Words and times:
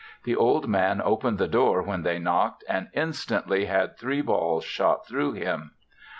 The 0.23 0.35
old 0.35 0.67
man 0.67 0.99
opened 0.99 1.37
the 1.37 1.47
door 1.47 1.83
when 1.83 2.01
they 2.01 2.17
knocked 2.17 2.63
and 2.67 2.87
instantly 2.95 3.65
had 3.65 3.99
three 3.99 4.21
balls 4.21 4.63
shot 4.63 5.05
through 5.05 5.33
him. 5.33 5.73